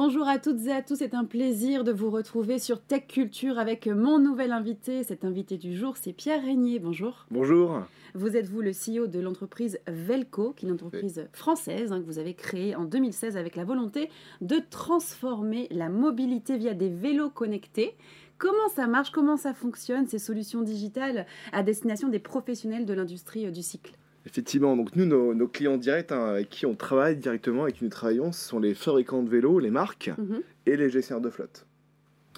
[0.00, 3.58] Bonjour à toutes et à tous, c'est un plaisir de vous retrouver sur Tech Culture
[3.58, 5.02] avec mon nouvel invité.
[5.02, 6.78] Cet invité du jour, c'est Pierre Régnier.
[6.78, 7.26] Bonjour.
[7.32, 7.82] Bonjour.
[8.14, 12.06] Vous êtes vous le CEO de l'entreprise Velco, qui est une entreprise française hein, que
[12.06, 14.08] vous avez créée en 2016 avec la volonté
[14.40, 17.96] de transformer la mobilité via des vélos connectés.
[18.38, 19.10] Comment ça marche?
[19.10, 23.94] Comment ça fonctionne, ces solutions digitales à destination des professionnels de l'industrie euh, du cycle?
[24.28, 27.90] Effectivement, donc nous, nos, clients directs hein, avec qui on travaille directement, avec qui nous
[27.90, 30.42] travaillons, ce sont les fabricants de vélos, les marques mhm.
[30.66, 31.64] et les gestionnaires de flotte.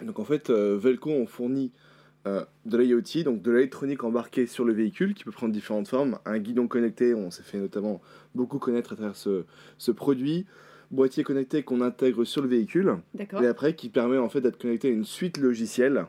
[0.00, 1.72] Donc en fait, euh, Velco, on fournit
[2.28, 6.20] euh, de l'IoT, donc de l'électronique embarquée sur le véhicule qui peut prendre différentes formes.
[6.26, 8.00] Un guidon connecté, on s'est fait notamment
[8.36, 9.42] beaucoup connaître à travers ce,
[9.76, 10.46] ce produit.
[10.92, 12.98] Boîtier connecté qu'on intègre sur le véhicule.
[13.18, 16.06] Et après, qui permet en fait d'être connecté à une suite logicielle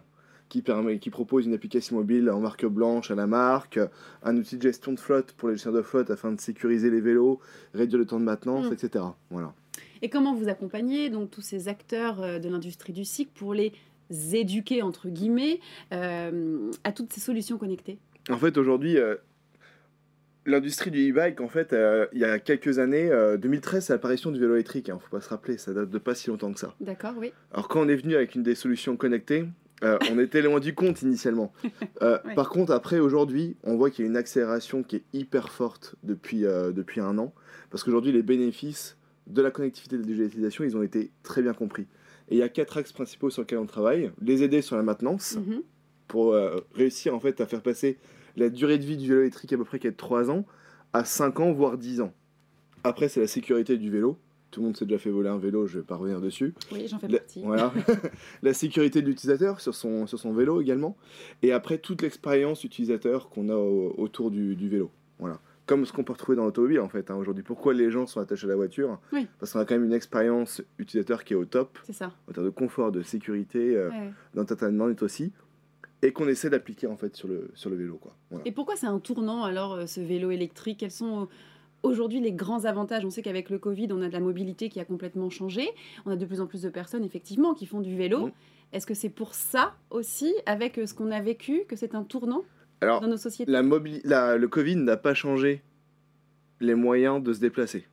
[0.52, 3.80] qui, permet, qui propose une application mobile en marque blanche à la marque,
[4.22, 7.00] un outil de gestion de flotte pour les gestionnaires de flotte afin de sécuriser les
[7.00, 7.40] vélos,
[7.74, 8.74] réduire le temps de maintenance, mm.
[8.74, 9.06] etc.
[9.30, 9.54] Voilà.
[10.02, 13.72] Et comment vous accompagnez donc tous ces acteurs euh, de l'industrie du cycle pour les
[14.34, 15.62] éduquer entre guillemets
[15.94, 17.98] euh, à toutes ces solutions connectées?
[18.30, 19.16] En fait, aujourd'hui, euh,
[20.46, 21.74] l'industrie du e-bike, en fait,
[22.12, 23.10] il y a quelques années,
[23.40, 24.90] 2013, c'est l'apparition du vélo électrique.
[24.90, 26.76] Il hein, ne faut pas se rappeler, ça date de pas si longtemps que ça.
[26.82, 27.32] D'accord, oui.
[27.54, 29.46] Alors quand on est venu avec une des solutions connectées,
[29.84, 31.52] euh, on était loin du compte initialement.
[32.02, 35.50] Euh, par contre, après, aujourd'hui, on voit qu'il y a une accélération qui est hyper
[35.50, 37.34] forte depuis, euh, depuis un an.
[37.70, 41.42] Parce qu'aujourd'hui, les bénéfices de la connectivité et de la digitalisation, ils ont été très
[41.42, 41.88] bien compris.
[42.30, 44.12] Et il y a quatre axes principaux sur lesquels on travaille.
[44.22, 45.62] Les aider sur la maintenance, mhm.
[46.08, 46.36] pour
[46.74, 47.98] réussir en fait à faire passer
[48.38, 50.46] la durée de vie du vélo électrique à peu près qui est de 3 ans
[50.94, 52.14] à 5 ans, voire 10 ans.
[52.84, 54.18] Après, c'est la sécurité du vélo
[54.52, 56.54] tout le monde s'est déjà fait voler un vélo, je vais pas revenir dessus.
[56.72, 57.42] Oui, j'en fais partie.
[57.44, 57.74] Voilà.
[58.44, 60.98] la sécurité de l'utilisateur sur son, sur son vélo également.
[61.42, 64.92] Et après, toute l'expérience utilisateur qu'on a autour du, du, vélo.
[65.20, 65.40] Voilà.
[65.66, 67.10] Comme ce qu'on peut retrouver dans l'automobile en fait.
[67.10, 69.28] Hein, Aujourd'hui, pourquoi les gens sont attachés à la voiture oui.
[69.40, 71.80] Parce qu'on a quand même une expérience utilisateur qui est au top.
[71.84, 72.12] C'est ça.
[72.28, 73.90] En termes de confort, de sécurité, euh,
[74.34, 75.32] d'entertainment aussi
[76.04, 78.00] et qu'on essaie d'appliquer en fait sur le, sur le vélo.
[78.02, 78.16] Quoi.
[78.46, 80.80] Et pourquoi c'est un tournant alors euh, ce vélo électrique?
[80.80, 81.28] Quels sont
[81.84, 83.06] aujourd'hui les grands avantages.
[83.06, 85.70] On sait qu'avec le Covid, on a de la mobilité qui a complètement changé.
[86.06, 88.32] On a de plus en plus de personnes, effectivement, qui font du vélo.
[88.74, 92.04] Est-ce que c'est pour ça aussi, avec euh, ce qu'on a vécu, que c'est un
[92.04, 92.44] tournant
[92.82, 93.52] dans nos sociétés?
[93.52, 93.62] la
[94.06, 95.62] la, Le Covid n'a pas changé
[96.62, 97.86] les moyens de se déplacer.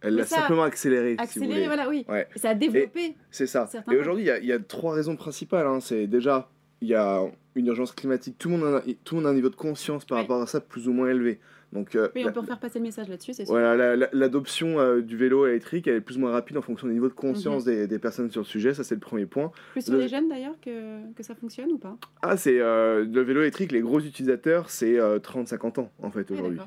[0.00, 1.16] Elle l'a simplement accéléré.
[1.18, 2.04] Accéléré, voilà, oui.
[2.36, 3.14] Ça a développé.
[3.30, 3.68] C'est ça.
[3.90, 5.66] Et aujourd'hui, il y, a trois raisons principales.
[5.66, 5.80] Hein.
[5.80, 6.50] C'est déjà,
[6.80, 7.22] il y a
[7.54, 8.36] une urgence climatique.
[8.38, 10.46] Tout le, monde a, tout le monde a un niveau de conscience par rapport à
[10.46, 11.38] ça plus ou moins élevé.
[11.72, 13.54] Donc, euh, oui, on peut faire passer le message là-dessus, c'est sûr.
[13.54, 16.92] Voilà, l'adoption euh, du vélo électrique, elle est plus ou moins rapide en fonction du
[16.92, 17.72] niveau de conscience mhm.
[17.72, 19.50] des, des, personnes sur le sujet, ça c'est le premier point.
[19.72, 21.96] Plus sur les jeunes d'ailleurs que, que, ça fonctionne ou pas?
[22.20, 26.60] Ah, c'est euh, le vélo électrique, les gros utilisateurs, c'est 30-50 ans en fait aujourd'hui.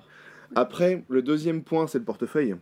[0.56, 2.56] Après, le deuxième point, c'est le portefeuille.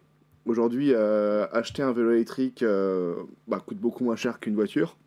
[0.46, 2.64] Aujourd'hui, acheter un vélo électrique
[3.48, 4.98] bah, coûte beaucoup moins cher qu'une voiture.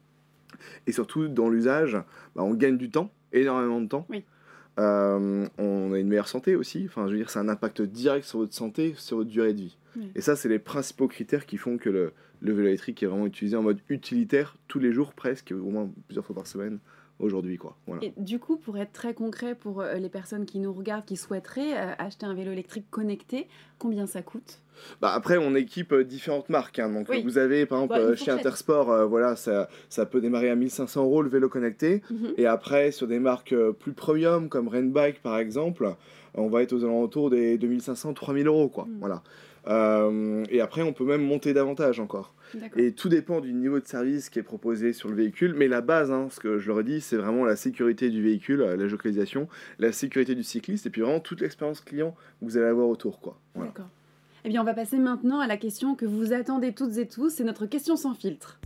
[0.87, 1.99] Et surtout, dans l'usage,
[2.35, 4.07] bah, on gagne du temps, énormément de temps.
[4.09, 4.25] Oui.
[4.79, 6.85] Euh, on a une meilleure santé aussi.
[6.87, 9.61] Enfin, je veux dire, c'est un impact direct sur votre santé, sur votre durée de
[9.63, 9.77] vie.
[10.15, 13.25] Et ça, c'est les principaux critères qui font que le, le, vélo électrique est vraiment
[13.25, 16.81] utilisé en mode utilitaire tous les jours, presque, au moins plusieurs fois par semaine
[17.19, 17.57] aujourd'hui.
[17.57, 17.77] Quoi.
[17.87, 18.05] Voilà.
[18.05, 21.17] Et du coup, pour être très concret pour euh, les personnes qui nous regardent, qui
[21.17, 24.61] souhaiteraient euh, acheter un vélo électrique connecté, combien ça coûte?
[25.01, 26.79] Bah après, on équipe euh, différentes marques.
[26.79, 26.91] Hein.
[26.91, 31.05] Donc, vous avez par exemple bah, chez Intersport, voilà, ça, ça, peut démarrer à 1500
[31.05, 32.03] euros le vélo connecté.
[32.11, 32.35] Mhm.
[32.37, 35.95] Et après, sur des marques plus premium comme Rainbike par exemple,
[36.35, 38.69] on va être aux alentours des 2500-3000 euros.
[38.69, 38.85] Quoi.
[38.85, 38.99] Mhm.
[39.01, 39.23] Voilà.
[39.69, 42.35] Euh, et après, on peut même monter davantage encore.
[42.77, 45.55] Et tout dépend du niveau de service qui est proposé sur le véhicule.
[45.57, 48.23] Mais la base, hein, ce que je leur ai dit, c'est vraiment la sécurité du
[48.23, 52.45] véhicule, euh, la localisation, la sécurité du cycliste, et puis vraiment toute l'expérience client que
[52.47, 53.21] vous allez avoir autour.
[53.21, 53.39] Quoi.
[53.57, 53.89] D'accord.
[54.45, 57.31] Eh bien, on va passer maintenant à la question que vous attendez toutes et tous.
[57.31, 58.61] C'est notre question sans filtre.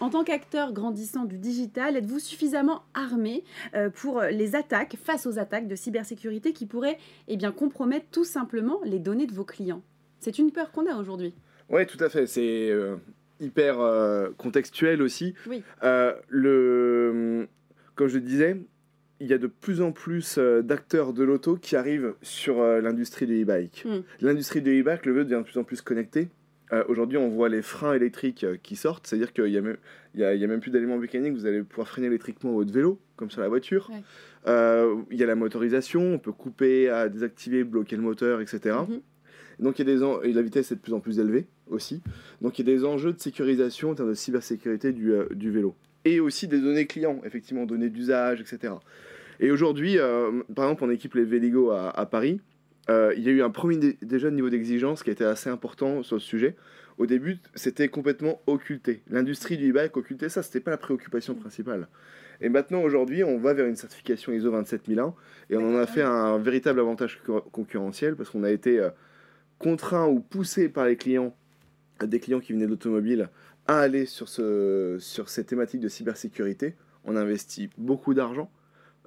[0.00, 3.44] En tant qu'acteur grandissant du digital, êtes-vous suffisamment armé
[3.74, 6.96] euh, pour les attaques, face aux attaques de cybersécurité qui pourraient
[7.28, 9.82] eh bien, compromettre tout simplement les données de vos clients?
[10.18, 11.34] C'est une peur qu'on a aujourd'hui.
[11.68, 12.26] Oui, tout à fait.
[12.26, 12.96] C'est euh,
[13.40, 15.34] hyper euh, contextuel aussi.
[15.46, 15.62] Oui.
[15.82, 17.46] le,
[17.94, 18.56] comme je disais,
[19.20, 23.42] il y a de plus en plus d'acteurs de l'auto qui arrivent sur l'industrie du
[23.42, 23.84] e-bike.
[23.84, 24.00] Hmm.
[24.22, 26.28] L'industrie du e-bike, le veut, devient de plus en plus connectée.
[26.72, 29.76] Euh, aujourd'hui, on voit les freins électriques euh, qui sortent, c'est-à-dire qu'il n'y a, même,
[30.14, 33.40] y a, même plus d'éléments mécaniques, vous allez pouvoir freiner électriquement votre vélo, comme sur
[33.40, 33.90] la voiture.
[34.46, 38.76] Euh, il y a la motorisation, on peut couper, à désactiver, bloquer le moteur, etc.
[38.88, 39.00] Mhm.
[39.58, 42.00] Donc il y a des et la vitesse est de plus en plus élevée aussi.
[42.40, 45.74] Donc il y a des enjeux de sécurisation en termes de cybersécurité du, du vélo.
[46.06, 48.72] Et aussi des données clients, effectivement, données d'usage, etc.
[49.38, 49.98] Et aujourd'hui,
[50.54, 52.40] par exemple, on équipe les Véligo à, à Paris.
[52.88, 56.16] Euh, il y a eu un premier déjà niveau d'exigence qui était assez important sur
[56.16, 56.56] le sujet.
[56.98, 59.02] Au début, c'était complètement occulté.
[59.08, 61.88] L'industrie du e-bike occultait ça, c'était pas la préoccupation principale.
[62.40, 65.14] Et maintenant, aujourd'hui, on va vers une certification ISO 27001
[65.50, 67.20] et on en a fait un véritable avantage
[67.52, 68.90] concurrentiel parce qu'on a été euh,
[69.58, 71.34] contraint ou poussé par les clients,
[72.02, 73.28] des clients qui venaient d'automobile,
[73.66, 76.76] à aller sur, ce, sur ces thématiques de cybersécurité.
[77.04, 78.50] On a investi beaucoup d'argent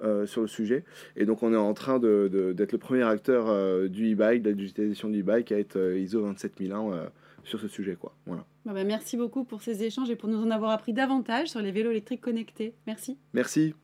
[0.02, 0.84] euh, sur le sujet.
[1.16, 4.50] Et donc, on est en train d'être de, le premier acteur euh, du e-bike, de
[4.50, 7.10] la digitalisation du e-bike, à être ISO 27001
[7.44, 7.96] sur ce sujet.
[7.98, 8.14] Quoi.
[8.26, 8.44] Voilà.
[8.64, 11.70] Bah, merci beaucoup pour ces échanges et pour nous en avoir appris davantage sur les
[11.70, 12.74] vélos électriques connectés.
[12.86, 13.18] Merci.
[13.34, 13.74] Merci.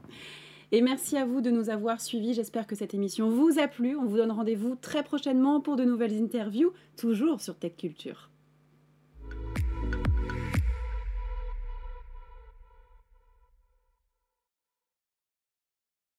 [0.73, 2.35] Et merci à vous de nous avoir suivis.
[2.35, 3.97] J'espère que cette émission vous a plu.
[3.97, 8.31] On vous donne rendez-vous très prochainement pour de nouvelles interviews, toujours sur Tech Culture.